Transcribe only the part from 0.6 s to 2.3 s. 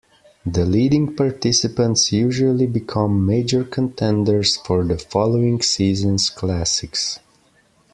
leading participants